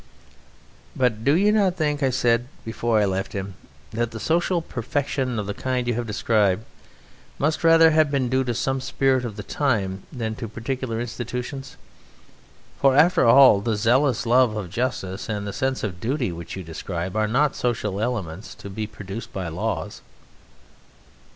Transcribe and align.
"But 0.95 1.23
do 1.23 1.35
you 1.35 1.51
not 1.51 1.75
think," 1.75 2.01
I 2.01 2.09
said 2.09 2.47
before 2.65 2.99
I 2.99 3.05
left 3.05 3.33
him, 3.33 3.53
"that 3.91 4.09
the 4.09 4.19
social 4.19 4.59
perfection 4.59 5.37
of 5.37 5.45
the 5.45 5.53
kind 5.53 5.87
you 5.87 5.93
have 5.93 6.07
described 6.07 6.63
must 7.37 7.63
rather 7.63 7.91
have 7.91 8.09
been 8.09 8.27
due 8.27 8.43
to 8.45 8.55
some 8.55 8.81
spirit 8.81 9.23
of 9.23 9.35
the 9.35 9.43
time 9.43 10.01
than 10.11 10.33
to 10.37 10.47
particular 10.47 10.99
institutions? 10.99 11.77
For 12.79 12.95
after 12.95 13.27
all 13.27 13.61
the 13.61 13.75
zealous 13.75 14.25
love 14.25 14.55
of 14.55 14.71
justice 14.71 15.29
and 15.29 15.45
the 15.45 15.53
sense 15.53 15.83
of 15.83 15.99
duty 15.99 16.31
which 16.31 16.55
you 16.55 16.63
describe 16.63 17.15
are 17.15 17.27
not 17.27 17.55
social 17.55 18.01
elements 18.01 18.55
to 18.55 18.71
be 18.71 18.87
produced 18.87 19.31
by 19.31 19.49
laws." 19.49 20.01